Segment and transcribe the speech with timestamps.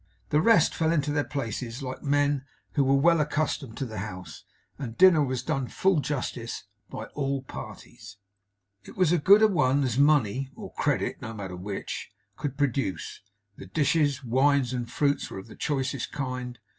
[0.29, 4.45] The rest fell into their places like men who were well accustomed to the house;
[4.79, 8.17] and dinner was done full justice to, by all parties.
[8.83, 13.21] It was a good a one as money (or credit, no matter which) could produce.
[13.57, 16.57] The dishes, wines, and fruits were of the choicest kind.